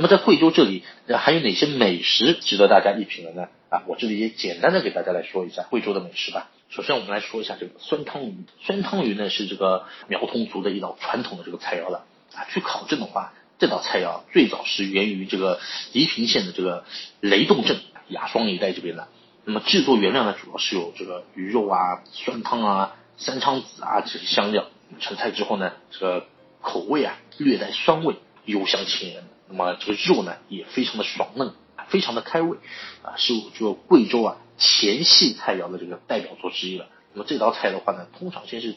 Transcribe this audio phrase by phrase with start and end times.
[0.00, 0.82] 那么在贵州这里
[1.18, 3.48] 还有哪些美食值得大家一品的呢？
[3.68, 6.48] 啊，我这里也简单的给大家来说一下贵州的美食吧。
[6.70, 12.06] 首先我们来说一下这个酸汤鱼，酸汤鱼呢是这个苗通族的一道传统的这个菜肴了。
[12.32, 15.60] 啊，据考证的话，这道菜肴最早是源于这个
[15.92, 16.86] 宜平县的这个
[17.20, 19.06] 雷洞镇雅双一带这边的。
[19.44, 24.64] 那么制作原料呢，主要是有这个鱼肉啊、酸汤啊、三昌子啊这些香料。
[24.98, 26.26] 成菜之后呢，这个
[26.62, 29.24] 口味啊略带酸味，幽香沁人。
[29.48, 31.52] 那么这个肉呢也非常的爽嫩，
[31.88, 32.58] 非常的开胃
[33.02, 36.86] 啊，是这个贵州啊黔系菜肴的这个代表作之一了。
[37.12, 38.76] 那么这道菜的话呢，通常先是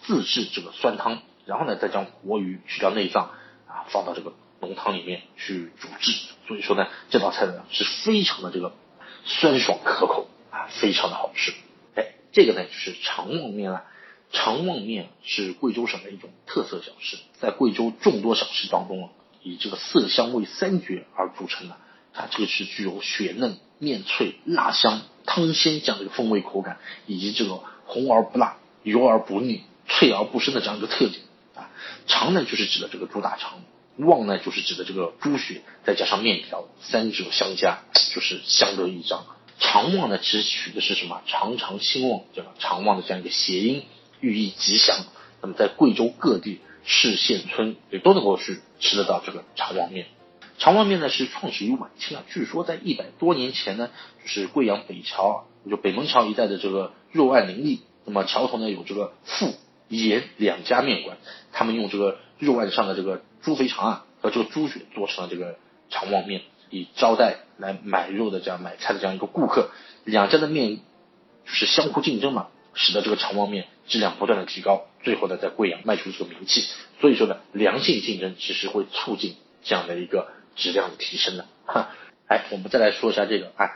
[0.00, 3.32] 自制这个酸汤，然后呢再将活鱼去掉内脏
[3.66, 6.12] 啊放到这个浓汤里面去煮制。
[6.46, 8.72] 所以说呢，这道菜呢是非常的这个
[9.24, 11.52] 酸爽可口啊，非常的好吃。
[11.96, 13.84] 哎，这个呢就是长旺面了。
[14.32, 19.10] 长旺面是贵州省的一种特色小吃，在贵州众多小吃当中啊。
[19.42, 21.76] 以这个色香味三绝而著称的，
[22.12, 31.22] 啊，这个是具有血嫩、面脆、辣香、汤鲜这样的一个风味口感，以及这个红而不辣、油而不腻、脆而不生的这样一个特点
[31.54, 31.70] 啊。
[32.06, 33.62] 肠呢就是指的这个猪大肠，
[33.96, 37.78] 旺呢就是指的这个猪血，再加上面条，三者相加
[38.12, 39.24] 就是相得益彰。
[39.60, 41.22] 肠旺呢其实取的是什么？
[41.26, 43.84] 长长兴旺，这个肠旺的这样一个谐音，
[44.20, 44.96] 寓意吉祥。
[45.40, 46.60] 那么在贵州各地。
[46.90, 50.06] 市县村也都能够去吃得到这个长旺面。
[50.56, 53.90] 长旺面呢是创始于晚清啊，据说在一百多年前呢，
[54.22, 57.82] 就是贵阳北桥，就北门桥一带的这个肉案林立。
[58.06, 59.52] 那么桥头呢有这个傅、
[59.88, 61.18] 严两家面馆，
[61.52, 65.58] 他们用这个肉案上的这个猪肥肠啊和这个猪血做成了这个
[65.90, 69.68] 长旺面，以招待来买肉的这样买菜的这样一个顾客。
[70.04, 70.78] 两家的面
[71.44, 72.48] 是相互竞争嘛。
[72.78, 76.64] 使得这个长旺面质量不断的提高，最后呢在贵阳卖出这个名气。
[77.00, 79.34] 所以说呢，良性竞争其实会促进
[79.64, 81.46] 这样的一个质量的提升的。
[81.66, 81.90] 哈，
[82.28, 83.70] 哎，我们再来说一下这个啊，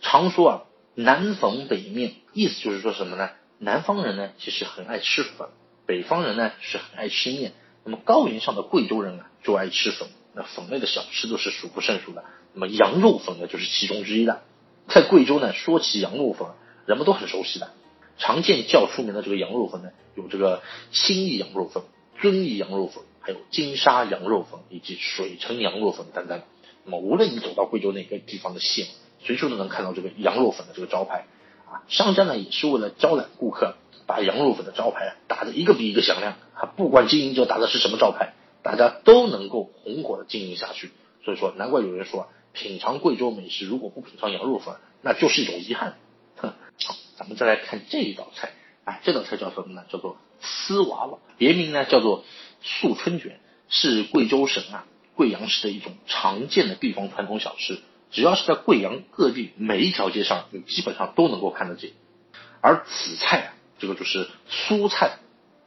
[0.00, 0.62] 常说啊
[0.94, 3.30] 南粉北面，意思就是说什么呢？
[3.58, 5.48] 南方人呢其实很爱吃粉，
[5.84, 7.52] 北方人呢是很爱吃面。
[7.84, 12.22] 那么高原上的贵州人啊就爱吃粉，那粉类的小吃都是数不胜数的。
[12.54, 14.42] 那么羊肉粉呢就是其中之一的。
[14.86, 16.48] 在贵州呢，说起羊肉粉，
[16.86, 17.70] 人们都很熟悉的。
[18.18, 21.82] 常见较出名的这个羊肉粉呢，有这个兴义羊肉粉、
[22.20, 26.42] 遵义羊肉粉，还有金沙羊肉粉以及水城羊肉粉等等。
[26.84, 28.86] 那么无论你走到贵州哪个地方的县，
[29.20, 31.26] 随处都能看到这个羊肉粉的这个招牌。
[31.70, 36.36] 啊，商家呢也是为了招揽顾客，把羊肉粉的招牌打得一个比一个响亮。
[36.54, 40.90] 啊，不管经营者打的是什么招牌，大家都能够红火的经营下去。
[41.24, 45.98] 所以说，难怪有人说，品尝贵州美食如果不品尝羊肉粉，那就是一种遗憾。
[47.28, 47.30] 我。
[47.30, 48.52] 们再来看这一道菜，
[48.84, 49.84] 啊，这道菜叫什么呢？
[49.90, 52.24] 叫做丝娃娃，别名呢叫做
[52.62, 57.80] 素春卷，是贵州省啊贵阳市的一种常见的地方传统小吃。
[58.10, 61.90] 只要是在贵阳各地每一条街上，你基本上都能够看得见。
[62.62, 65.18] 而此菜啊，这个就是蔬菜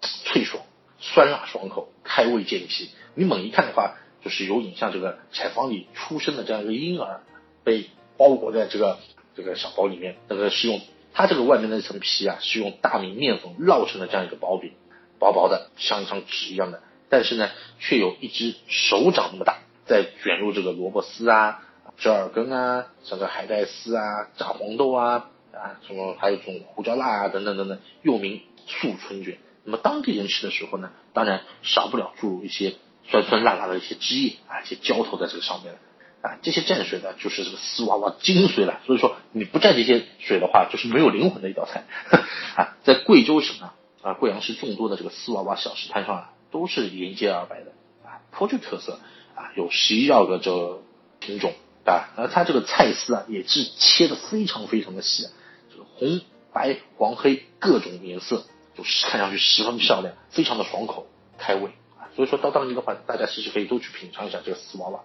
[0.00, 0.64] 脆爽、
[0.98, 2.88] 酸辣爽口、开胃健脾。
[3.14, 7.20] 你猛一看的话，就是有点像这个产房里出生的这样一个婴儿，
[7.64, 8.98] 被包裹在这个
[9.36, 10.80] 这个小包里面，那个是用。
[11.12, 14.72] 它这个外面那层皮啊，是用大米面粉烙成的这样一个薄饼，
[15.18, 19.58] 薄薄的，像一张纸一样的，但是呢，却有一只手掌那么大。
[19.86, 21.64] 再卷入这个萝卜丝啊、
[21.98, 29.38] 折耳根啊、像这海带丝啊、炸黄豆啊啊，什么还有这种胡椒辣啊等等等等，又名素春卷。
[29.64, 32.76] 那么当地人吃的时候呢，当然少不了注入一些
[33.08, 35.74] 酸酸辣辣的一些汁液啊，一些浇头在这个上面。
[36.22, 38.80] 啊，这些蘸水呢，就是这个丝娃娃精髓了。
[38.86, 41.84] 所以说，你不蘸这些水的话，就是没有灵魂的一道菜。
[42.56, 47.72] 啊，在贵州省啊，啊贵阳市众多的这个丝娃娃小吃摊上啊，都是沿街而摆的，
[48.04, 48.98] 啊颇具特色。
[49.34, 50.82] 啊，有十一二个这
[51.18, 51.54] 品种
[51.86, 55.28] 啊，而它这个菜丝啊，也是切的非常非常的细，
[55.72, 56.20] 这个红、
[56.52, 58.44] 白、黄、黑各种颜色，
[58.76, 61.06] 就是看上去十分漂亮，非常的爽口
[61.38, 62.12] 开胃啊。
[62.14, 65.00] 所以说到当地的话，大家其实可以都去品尝一下这个丝娃娃。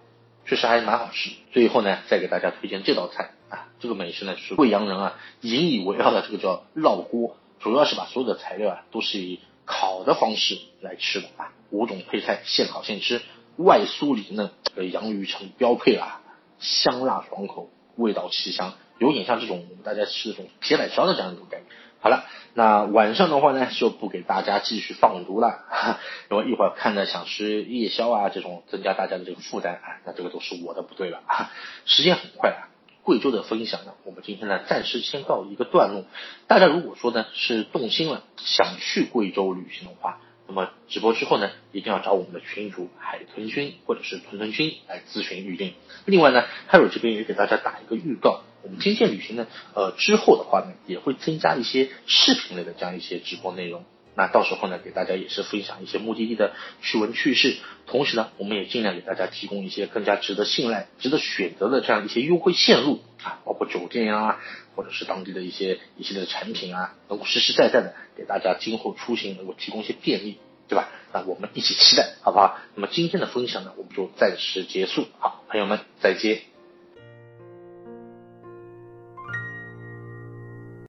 [0.46, 1.30] 确实还蛮好吃。
[1.52, 13.20] 最后呢，再给大家推荐这道菜啊，这个美食呢是贵阳人啊引以为傲的，这个叫烙锅，主要是把所有的材料啊都是以烤的方式来吃的啊，五种配菜现烤现吃，
[13.56, 16.22] 外酥里嫩，这个洋芋成标配啊，
[16.58, 21.74] 香辣爽口，味道奇香，有点像这种我们大家吃这种铁板烧的这样一种感觉。
[22.06, 22.24] 好了，
[22.54, 25.64] 那晚上的话呢，就不给大家继续放毒了，
[26.30, 31.24] 因为一会儿看着想吃夜宵啊，这种增加大家的这个负担啊，那这个都是我的不对了。
[31.84, 32.70] 时间很快啊，
[33.02, 36.04] 贵州的分享呢，我们今天呢暂时先告一个段落。
[36.46, 45.74] 大家如果说呢是动心了，想去贵州旅行的话，那么直播之后呢，一定要找我们的群主海豚君或者是豚豚君来咨询预定。
[46.04, 53.84] 另外呢，海尔这边也给大家打一个预告，我们今天旅行呢，呃之后的话呢，也会增加一些视频类的这样一些直播内容。
[54.16, 56.52] 那到时候呢，给大家也是分享一些目的地的
[56.82, 64.40] 趣闻趣事，同时呢，我们也尽量给大家提供一些更加值得信赖、值得选择的这样一些优惠线路啊，包括酒店啊，
[64.74, 70.88] 或者是当地的一些一系列的产品啊，能够实实在在的给大家今后出行能够提供一些便利，对吧？
[71.12, 72.58] 那我们一起期待，好不好？
[72.74, 76.55] 那么今天的分享呢，我们就暂时结束，好，朋友们再见。